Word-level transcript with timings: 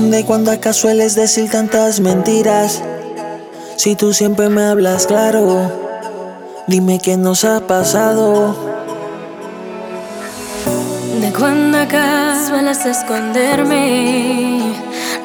¿De 0.00 0.24
cuando 0.24 0.50
acá 0.50 0.72
sueles 0.72 1.14
decir 1.14 1.50
tantas 1.50 2.00
mentiras? 2.00 2.82
Si 3.76 3.94
tú 3.96 4.14
siempre 4.14 4.48
me 4.48 4.64
hablas 4.64 5.06
claro, 5.06 5.70
dime 6.66 6.98
qué 6.98 7.18
nos 7.18 7.44
ha 7.44 7.60
pasado. 7.60 8.56
De 11.20 11.30
cuando 11.32 11.78
acá 11.78 12.34
sueles 12.48 12.84
esconderme 12.86 14.74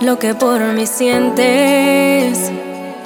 lo 0.02 0.20
que 0.20 0.36
por 0.36 0.60
mí 0.74 0.86
sientes. 0.86 2.52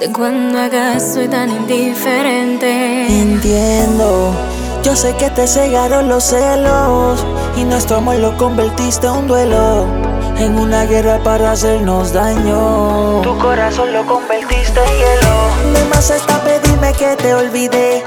De 0.00 0.10
cuando 0.12 0.58
acá 0.58 0.98
soy 0.98 1.28
tan 1.28 1.50
indiferente. 1.50 3.06
Entiendo, 3.06 4.34
yo 4.82 4.96
sé 4.96 5.14
que 5.16 5.30
te 5.30 5.46
cegaron 5.46 6.08
los 6.08 6.24
celos 6.24 7.24
y 7.56 7.64
nuestro 7.64 7.98
amor 7.98 8.16
lo 8.16 8.36
convertiste 8.36 9.06
en 9.06 9.12
un 9.12 9.28
duelo 9.28 10.09
en 10.40 10.58
una 10.58 10.84
guerra 10.84 11.18
para 11.22 11.52
hacernos 11.52 12.12
daño. 12.12 13.20
Tu 13.22 13.38
corazón 13.38 13.92
lo 13.92 14.06
convertiste 14.06 14.80
en 14.80 14.92
hielo. 14.98 15.78
De 15.78 15.84
más 15.86 16.10
está 16.10 16.42
pedirme 16.42 16.92
que 16.94 17.14
te 17.16 17.34
olvide. 17.34 18.02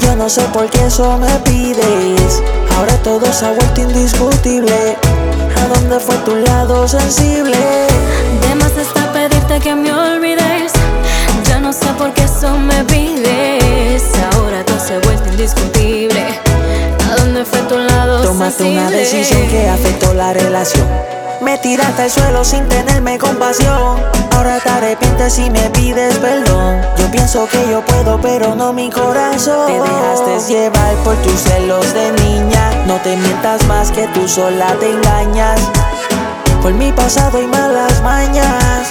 Yo 0.00 0.14
no 0.14 0.28
sé 0.28 0.42
por 0.52 0.68
qué 0.68 0.86
eso 0.86 1.16
me 1.18 1.32
pides. 1.40 2.42
Ahora 2.76 2.96
todo 3.02 3.32
se 3.32 3.46
ha 3.46 3.52
vuelto 3.52 3.80
indiscutible. 3.80 4.96
¿A 5.56 5.74
dónde 5.74 5.98
fue 6.00 6.16
tu 6.18 6.36
lado 6.36 6.86
sensible? 6.86 7.56
De 8.42 8.54
más 8.56 8.76
está 8.76 9.10
pedirte 9.12 9.60
que 9.60 9.74
me 9.74 9.92
olvides. 9.92 10.72
Yo 11.48 11.60
no 11.60 11.72
sé 11.72 11.86
por 11.96 12.12
qué 12.12 12.24
eso 12.24 12.58
me 12.58 12.84
pides. 12.84 14.02
Ahora 14.34 14.62
todo 14.64 14.78
se 14.78 14.94
ha 14.94 14.98
vuelto 14.98 15.30
indiscutible. 15.30 16.40
¿A 17.10 17.16
dónde 17.16 17.44
fue 17.44 17.60
tu 17.60 17.78
lado 17.78 18.22
Tomaste 18.22 18.64
una 18.64 18.90
decisión 18.90 19.46
que 19.48 19.68
afectó 19.68 20.12
la 20.12 20.32
relación. 20.32 21.13
Me 21.44 21.58
tiraste 21.58 22.02
al 22.02 22.10
suelo 22.10 22.42
sin 22.42 22.66
tenerme 22.68 23.18
compasión. 23.18 24.00
Ahora 24.34 24.58
te 24.60 24.68
arrepientes 24.70 25.38
y 25.38 25.50
me 25.50 25.68
pides 25.70 26.16
perdón. 26.16 26.80
Yo 26.96 27.10
pienso 27.10 27.46
que 27.46 27.68
yo 27.70 27.84
puedo, 27.84 28.18
pero 28.18 28.54
no 28.54 28.72
mi 28.72 28.90
corazón. 28.90 29.66
Te 29.66 29.74
dejaste 29.74 30.54
llevar 30.54 30.94
por 31.04 31.14
tus 31.16 31.38
celos 31.40 31.92
de 31.92 32.12
niña. 32.12 32.70
No 32.86 32.96
te 32.96 33.14
mientas 33.16 33.62
más 33.66 33.90
que 33.90 34.06
tú 34.08 34.26
sola 34.26 34.74
te 34.80 34.90
engañas. 34.90 35.60
Por 36.62 36.72
mi 36.72 36.90
pasado 36.92 37.40
y 37.42 37.46
malas 37.46 38.02
mañas. 38.02 38.88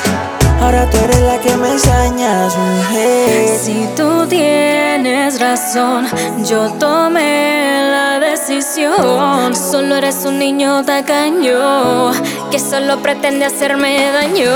Ahora 0.62 0.88
tú 0.90 0.98
eres 0.98 1.20
la 1.22 1.40
que 1.40 1.58
me 1.58 1.72
ensañas, 1.72 2.56
mujer. 2.56 3.60
Si 3.60 3.90
tú 3.98 4.28
tienes 4.28 5.40
razón, 5.42 6.08
yo 6.46 6.70
tomé 6.74 7.90
la 7.92 8.20
decisión. 8.20 9.54
Solo 9.56 9.96
eres 9.96 10.24
un 10.24 10.40
niño 10.40 10.86
tacaño 10.86 12.12
que 12.54 12.60
solo 12.60 13.00
pretende 13.00 13.46
hacerme 13.46 14.12
daño. 14.12 14.52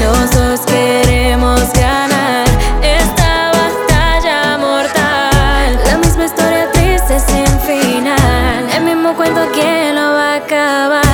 Los 0.00 0.30
dos 0.30 0.60
queremos 0.60 1.60
ganar 1.74 2.46
esta 2.80 3.52
batalla 3.52 4.56
mortal. 4.56 5.78
La 5.84 5.98
misma 5.98 6.24
historia 6.24 6.70
triste 6.72 7.20
sin 7.20 7.46
final. 7.60 8.66
El 8.74 8.84
mismo 8.84 9.14
cuento 9.14 9.42
que 9.52 9.92
no 9.94 10.14
va 10.14 10.32
a 10.32 10.36
acabar. 10.36 11.04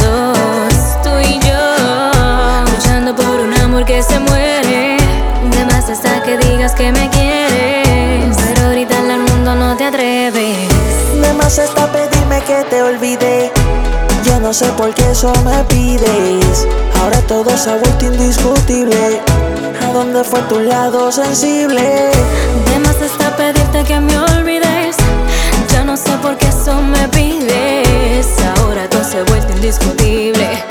Los 0.00 0.08
dos, 0.08 1.02
tú 1.02 1.10
y 1.20 1.38
yo, 1.46 2.72
luchando 2.72 3.14
por 3.14 3.38
un 3.38 3.52
amor 3.60 3.84
que 3.84 4.02
se 4.02 4.18
muere. 4.20 4.96
De 5.50 5.64
más 5.66 5.90
hasta 5.90 6.22
que 6.22 6.38
digas 6.38 6.74
que 6.74 6.90
me 6.92 7.10
quieres. 7.10 8.38
Pero 8.54 8.72
en 8.72 9.10
el 9.10 9.20
mundo 9.20 9.54
no 9.54 9.76
te 9.76 9.84
atreves. 9.84 11.20
De 11.20 11.34
más 11.34 11.58
está 11.58 11.92
pedirme 11.92 12.40
que 12.46 12.64
te 12.70 12.82
olvide. 12.82 13.52
Yo 14.24 14.40
no 14.40 14.52
sé 14.52 14.66
por 14.76 14.94
qué 14.94 15.10
eso 15.10 15.32
me 15.44 15.64
pides. 15.64 16.66
Ahora 17.00 17.20
todo 17.22 17.56
se 17.56 17.70
ha 17.70 17.76
vuelto 17.76 18.06
indiscutible. 18.06 19.20
¿A 19.82 19.92
dónde 19.92 20.24
fue 20.24 20.40
tu 20.42 20.60
lado 20.60 21.10
sensible? 21.12 22.10
De 22.66 22.78
más 22.80 23.00
está 23.00 23.34
pedirte 23.36 23.84
que 23.84 24.00
me 24.00 24.18
olvides. 24.18 24.96
Yo 25.72 25.84
no 25.84 25.96
sé 25.96 26.10
por 26.22 26.36
qué 26.36 26.48
eso 26.48 26.80
me 26.80 27.08
pides. 27.08 28.26
Ahora 28.56 28.88
todo 28.90 29.04
se 29.04 29.18
ha 29.18 29.24
vuelto 29.24 29.52
indiscutible. 29.52 30.64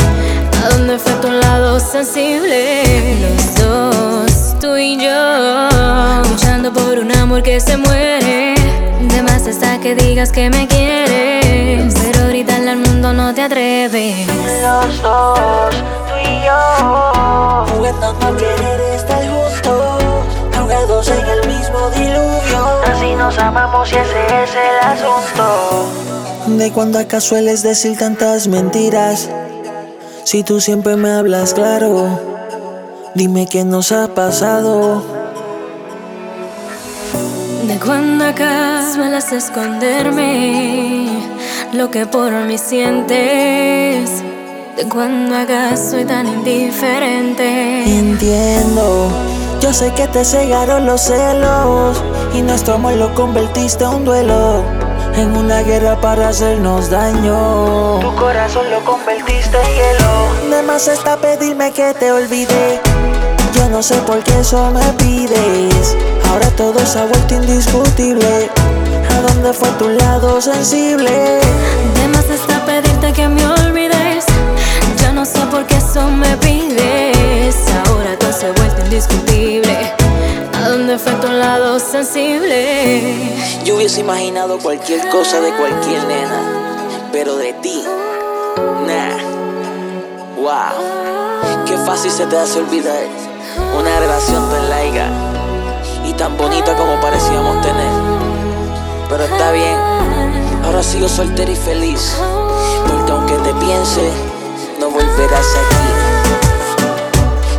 ¿A 0.64 0.70
dónde 0.70 1.00
fue 1.00 1.14
tu 1.14 1.32
lado 1.32 1.80
sensible? 1.80 3.18
Los 3.22 3.56
dos, 3.56 4.60
tú 4.60 4.76
y 4.76 4.98
yo, 4.98 6.24
luchando 6.30 6.74
por 6.74 7.00
un 7.00 7.12
amor 7.16 7.42
que 7.44 7.60
se 7.60 7.78
muere. 7.78 8.56
De 9.02 9.22
más 9.24 9.48
hasta 9.48 9.80
que 9.80 9.96
digas 9.96 10.32
que 10.32 10.50
me 10.50 10.68
quieres. 10.68 11.47
Te 13.38 13.44
atreves. 13.44 14.26
Los 14.64 15.02
dos, 15.04 15.70
tú 15.70 16.16
y 16.24 16.26
yo. 16.44 16.58
Jugando 17.72 18.08
a 18.08 18.10
querer 18.36 18.82
estar 18.96 19.24
juntos. 19.30 20.04
Ahogados 20.58 21.08
en 21.10 21.28
el 21.28 21.48
mismo 21.48 21.92
diluvio. 21.92 22.66
Así 22.92 23.14
nos 23.14 23.38
amamos 23.38 23.92
y 23.92 23.96
ese 23.96 24.26
es 24.44 24.56
el 24.56 24.80
asunto. 24.82 25.86
¿De 26.48 26.72
cuando 26.72 26.98
acá 26.98 27.22
sueles 27.22 27.62
decir 27.62 27.96
tantas 27.96 28.48
mentiras? 28.48 29.30
Si 30.24 30.42
tú 30.42 30.60
siempre 30.60 30.96
me 30.96 31.12
hablas 31.12 31.54
claro, 31.54 32.20
dime 33.14 33.48
qué 33.48 33.64
nos 33.64 33.92
ha 33.92 34.16
pasado. 34.16 35.04
De 37.68 37.78
cuando 37.78 38.26
acá 38.26 38.82
sueles 38.96 39.32
esconderme 39.32 41.37
lo 41.74 41.92
que 41.92 42.06
por 42.06 42.32
mí 42.32 42.58
sientes. 42.58 44.24
De 44.76 44.88
cuando 44.90 45.36
acá 45.36 45.76
soy 45.76 46.06
tan 46.06 46.28
indiferente. 46.28 47.84
Entiendo, 48.00 49.10
yo 49.60 49.74
sé 49.74 49.92
que 49.94 50.08
te 50.08 50.24
cegaron 50.24 50.86
los 50.86 51.02
celos 51.02 52.02
y 52.34 52.42
nuestro 52.42 52.76
amor 52.76 52.94
lo 52.94 53.14
convertiste 53.14 53.84
en 53.84 53.90
un 53.90 54.06
duelo. 54.06 54.64
En 55.16 55.36
una 55.36 55.62
guerra 55.64 56.00
para 56.00 56.30
hacernos 56.30 56.92
daño. 56.92 58.00
Tu 58.02 58.16
corazón 58.16 58.70
lo 58.70 58.86
convertiste 58.86 59.58
en 59.58 59.68
hielo. 59.74 60.56
De 60.56 60.62
más 60.62 60.88
está 60.88 61.18
pedirme 61.18 61.72
que 61.72 61.94
te 61.96 62.12
olvide. 62.12 62.80
Yo 63.54 63.68
no 63.70 63.82
sé 63.82 63.96
por 64.06 64.24
qué 64.24 64.40
eso 64.40 64.70
me 64.70 64.86
pides. 64.94 65.98
Ahora 66.30 66.52
todo 66.52 66.78
se 66.86 67.00
ha 67.00 67.06
vuelto 67.06 67.34
indiscutible. 67.34 68.52
¿A 69.18 69.22
dónde 69.22 69.52
fue 69.52 69.68
tu 69.80 69.90
lado 69.90 70.40
sensible? 70.40 71.10
De 71.10 72.08
más 72.10 72.30
está 72.30 72.64
pedirte 72.66 73.12
que 73.14 73.28
me 73.28 73.48
olvides. 73.48 74.26
Yo 75.02 75.12
no 75.12 75.26
sé 75.26 75.40
por 75.50 75.66
qué 75.66 75.78
eso 75.78 76.08
me 76.08 76.38
pides. 76.38 77.56
Ahora 77.88 78.16
todo 78.20 78.32
se 78.32 78.46
ha 78.46 78.52
vuelto 78.52 78.80
indiscutible. 78.84 79.76
¿A 80.54 80.70
dónde 80.70 81.00
fue 81.00 81.14
tu 81.14 81.30
lado 81.32 81.80
sensible? 81.80 83.10
Yo 83.66 83.78
hubiese 83.78 84.02
imaginado 84.02 84.60
cualquier 84.60 85.10
cosa 85.10 85.42
de 85.42 85.52
cualquier 85.56 86.04
nena, 86.06 86.78
pero 87.12 87.38
de 87.38 87.54
ti, 87.54 87.84
nah. 88.86 89.18
Wow, 90.36 91.66
qué 91.66 91.76
fácil 91.88 92.12
se 92.12 92.28
te 92.28 92.38
hace 92.38 92.60
olvidar 92.60 93.02
una 93.80 94.00
relación 94.00 94.48
tan 94.52 94.70
larga 94.70 95.08
y 96.06 96.14
tan 96.14 96.38
bonita 96.38 96.76
como 96.76 97.02
parecíamos 97.02 97.62
tener. 97.64 98.17
Pero 99.18 99.34
está 99.34 99.52
bien, 99.52 99.76
ahora 100.64 100.84
sigo 100.84 101.10
soltera 101.10 101.50
y 101.50 101.56
feliz, 101.56 102.16
porque 102.88 103.12
aunque 103.12 103.34
te 103.38 103.52
piense, 103.56 104.12
no 104.80 104.92
volverás 104.92 105.48
aquí. 105.58 105.88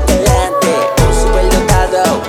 Delante, 0.06 0.72
un 1.04 1.14
superdotado. 1.20 2.22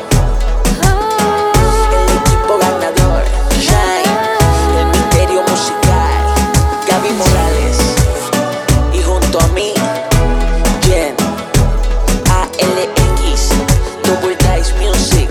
El 1.94 2.18
equipo 2.18 2.58
ganador, 2.58 3.24
Shine, 3.60 4.80
el 4.80 4.88
misterio 4.88 5.44
musical, 5.44 6.26
Gaby 6.88 7.12
Morales. 7.12 7.78
Y 8.94 9.04
junto 9.04 9.40
a 9.42 9.48
mí, 9.50 9.74
Jen, 10.82 11.16
ALX, 12.32 13.50
Double 14.04 14.36
Dice 14.38 14.74
Music, 14.80 15.30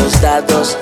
los 0.00 0.22
dados 0.22 0.78